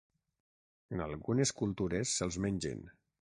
En 0.95 1.03
algunes 1.05 1.53
cultures 1.63 2.17
se'ls 2.21 2.39
mengen. 2.49 2.85